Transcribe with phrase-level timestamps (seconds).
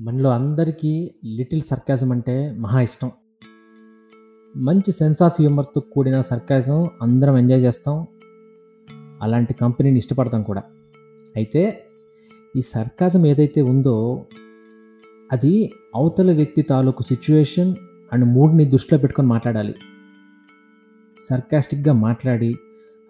[0.00, 3.10] మనలో అందరికీ little sarcasm అంటే మహా ఇష్టం.
[4.56, 8.06] మంచి సెన్స్ ఆఫ్ హ్యూమర్‌తో కూడిన సర్కాజం అందరం ఎంజాయ్ చేస్తాం.
[9.22, 10.62] అలాంటి కంపెనీని ఇష్టపడతాం కూడా.
[11.36, 11.82] అయితే
[12.56, 14.26] ఈ సర్కాజం ఏదైతే ఉందో
[15.32, 17.74] అది అవతల వ్యక్తి తాలూకు సిచ్యువేషన్
[18.12, 19.74] అండ్ మూడ్‌ని దృష్టిలో పెట్టుకొని మాట్లాడాలి.
[21.28, 22.54] సర్కాస్టిక్‌గా మాట్లాడి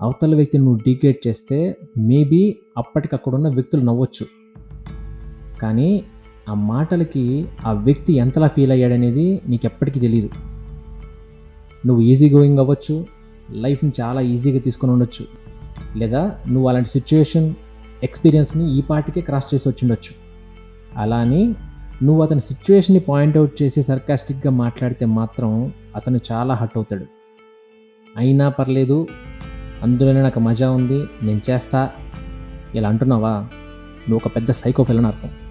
[0.01, 4.27] అవతల వ్యక్తిని నువ్వు డిగ్రేట్ చేస్తే మేబీ అప్పటికక్కడున్న వ్యక్తులు నవ్వొచ్చు.
[5.63, 6.05] కానీ
[6.49, 10.29] ఆ మాటలకి ఆ వ్యక్తి ఎంతలా ఫీల్ అయ్యాడనేది నీకెప్పటికీ తెలియదు
[11.87, 13.07] నువ్వు ఈజీ గోయింగ్ అవ్వచ్చు.
[13.53, 15.25] లైఫ్‌ని చాలా ఈజీగా తీసుకొని ఉండొచ్చు.
[15.97, 17.55] లేదా నువ్వు అలాంటి సిచ్యువేషన్
[18.03, 20.13] ఎక్స్‌పీరియన్స్‌ని ఈ పాటికే క్రాస్ చేసి వచ్చిండొచ్చు
[20.97, 21.55] అలా అని
[22.03, 27.07] నువ్వు అతని సిచ్యువేషన్ని పాయింట్ చేసి సర్కాస్టిక్‌గా మాట్లాడితే మాత్రం అతను చాలా హర్ట్ అవుతాడు.
[28.19, 29.09] అయినా పర్లేదు.
[29.83, 31.09] అందులోనే నాకు మజా ఉంది.
[31.23, 31.91] నేను చేస్తా.
[32.75, 33.41] ఇలా అంటున్నావా?
[34.09, 35.50] నువ్వు ఒక పెద్ద సైకోఫిల్ అని అర్థం.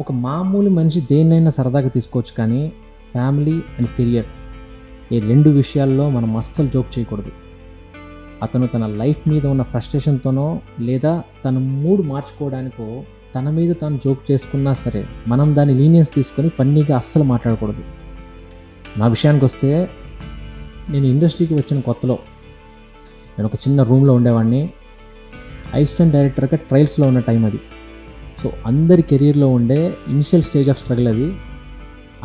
[0.00, 2.72] ఒక మామూలు మనిషి దేన్నైనా సరదాగా తీసుకోవచ్చు కానీ
[3.12, 4.26] ఫ్యామిలీ అండ్ కెరియర్
[5.12, 7.32] ఈ రెండు విషయాల్లో మనం అస్సలు జోక్ చేయకూడదు.
[8.42, 14.72] అతను తన లైఫ్ మీద ఉన్న ఫ్రస్ట్రేషన్‌తోనో లేదా తన మూడ్ మార్చుకోవడానికో తన మీద తాను జోక్ చేసుకున్నా
[14.72, 17.82] సరే మనం దాని లీనియన్స్ తీసుకొని ఫన్నీగా అస్సలు మాట్లాడకూడదు.
[18.98, 19.88] నా విషయానికి వస్తే
[20.90, 22.18] నేను ఇండస్ట్రీకి వచ్చిన కొత్తలో
[23.38, 24.72] నేను ఒక చిన్న రూమ్‌లో ఉండేవాడిని.
[25.74, 27.60] అసిస్టెంట్ డైరెక్టర్‌గా ట్రయల్స్‌లో ఉన్న టైం అది.
[28.38, 31.36] సో అందరి కెరియర్‌లో ఉండే ఇనిషియల్ స్టేజ్ ఆఫ్ స్ట్రగుల్ అది.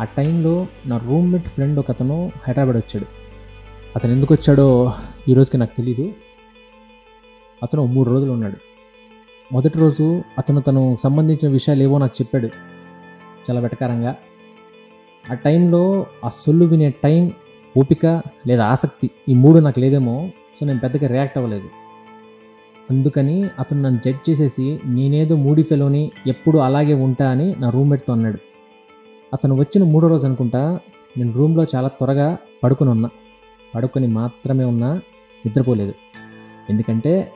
[0.00, 3.06] ఆ టైంలో నా రూమ్‌మేట్ ఫ్రెండ్ ఒకతను హైదరాబాద్ వచ్చాడు.
[3.96, 4.92] అతను ఎందుకొచ్చాడో
[5.28, 6.12] ఈ రోజుకి నాకు తెలీదు.
[7.62, 8.56] అతను మూడు రోజులు ఉన్నాడు.
[9.52, 12.46] మొదటి రోజు అతను తను సంబంధించిన విషయాలు ఏవో నాకు చెప్పాడు.
[13.50, 14.16] చాలా వెటకారంగా.
[15.30, 17.32] ఆ టైంలో ఆ సొల్లు వినే టైం,
[17.78, 18.06] ఓపిక
[18.46, 20.30] లేదా ఆసక్తి ఈ మూడు నాకు లేదేమో.
[20.60, 21.77] సో నేను పెద్దగా రియాక్ట్ అవ్వలేదు.
[22.90, 28.38] అందుకని అతను నన్ను జడ్జ్ చేసేసి నేనేదో మూడీ ఫెలోని ఎప్పుడూ అలాగే ఉంటా అని నా రూమ్‌మేట్‌తో అన్నాడు.
[29.32, 30.80] అతను వచ్చిన మూడో రోజు అనుకుంటా
[31.16, 33.08] నేను రూమ్‌లో చాలా త్వరగా పడుకొని ఉన్నా.
[33.74, 35.00] పడుకొని మాత్రమే ఉన్నా.
[35.44, 35.94] నిద్రపోలేదు.
[36.70, 37.32] ఎందుకంటే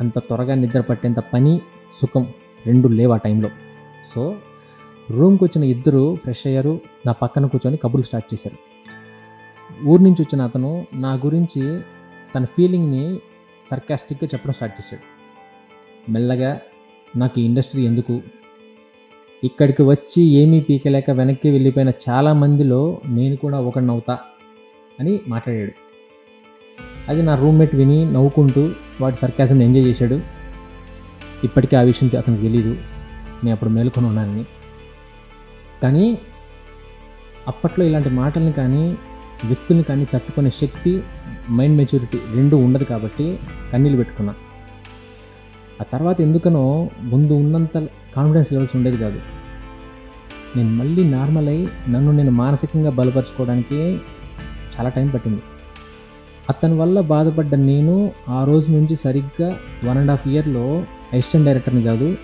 [0.00, 1.60] అంత త్వరగా నిద్ర పట్టేంత పని,
[2.00, 2.26] సుఖం
[2.66, 3.48] రెండు లేవు ఆ టైంలో.
[4.04, 4.22] సో
[5.10, 6.80] రూమ్కి వచ్చిన ఇద్దరు ఫ్రెష్ అయ్యారు.
[7.06, 8.58] నా పక్కన కూర్చొని కబుర్లు స్టార్ట్ చేశారు.
[9.86, 11.62] ఊరి నుంచి వచ్చిన అతను నా గురించి
[12.34, 13.04] తన ఫీలింగ్‌ని
[13.66, 15.20] సర్కాస్టిక్‌గా చెప్పడం స్టార్ట్ చేశాడు.
[16.12, 16.60] మెల్లగా
[17.16, 18.20] నాకు ఈ ఇండస్ట్రీ ఎందుకు?
[19.44, 24.18] ఇక్కడికి వచ్చి ఏమీ పీకలేక వెనక్కి వెళ్ళిపోయిన చాలా మందిలో నేను కూడా ఒకడినవుతా
[25.00, 25.72] అని మాట్లాడాడు.
[27.08, 30.20] అది నా రూమ్‌మేట్ విని నవ్వుకుంటూ వాటి సర్కాసం ఎంజాయ్ చేశాడు.
[31.44, 32.72] ఇప్పటికీ ఆ విషయం అతనికి తెలీదు.
[33.44, 34.44] నేను అప్పుడు మేలుకొని ఉన్నానని.
[35.82, 36.18] కానీ
[37.48, 38.96] అప్పట్లో ఇలాంటి మాటల్ని కానీ,
[39.44, 41.02] వ్యక్తుల్ని కానీ తట్టుకునే శక్తి,
[41.50, 43.38] మైండ్ మెచ్యూరిటీ రెండు ఉండదు కాబట్టి
[43.72, 44.32] కన్నీళ్ళు పెట్టుకున్నా.
[45.80, 47.78] ఆ తర్వాత ఎందుకనో ముందు ఉన్నంత
[48.16, 49.20] కాన్ఫిడెన్స్ లెవెల్స్ ఉండేది కాదు.
[50.56, 53.80] నేను మళ్ళీ నార్మల్ అయ్యి నన్ను నేను మానసికంగా బలపరుచుకోవడానికి
[54.74, 55.42] చాలా టైం పట్టింది.
[56.48, 59.48] అతని వల్ల బాధపడ్డ నేను ఆ రోజు నుంచి సరిగ్గా
[59.84, 60.64] వన్ అండ్ హాఫ్ ఇయర్‌లో
[61.12, 62.16] అసిస్టెంట్ డైరెక్టర్‌ని కాదు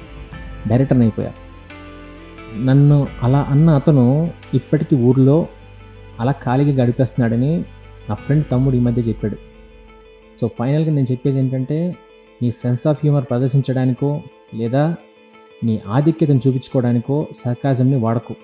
[0.68, 1.32] డైరెక్టర్‌ని అయిపోయా.
[2.64, 4.04] నన్ను అలా అన్న అతను
[4.54, 5.48] ఇప్పటికీ ఊర్లో
[6.20, 7.64] అలా ఖాళీగా గడిపేస్తున్నాడని
[8.08, 9.36] నా ఫ్రెండ్ తమ్ముడు ఈ మధ్య చెప్పాడు.
[10.40, 11.96] సో ఫైనల్‌గా నేను చెప్పేది ఏంటంటే
[12.42, 14.22] నీ సెన్స్ ఆఫ్ హ్యూమర్ ప్రదర్శించడానికో
[14.54, 14.96] లేదా
[15.64, 18.34] నీ ఆధిక్యతను చూపించుకోవడానికో సర్కాజంని వాడకు.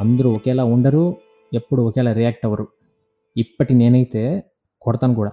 [0.00, 1.16] అందరూ ఒకేలా ఉండరు.
[1.54, 2.68] ఎప్పుడు ఒకేలా రియాక్ట్ అవ్వరు.
[3.36, 4.42] ఇప్పటి నేనైతే
[4.82, 5.32] కొడతాను కూడా.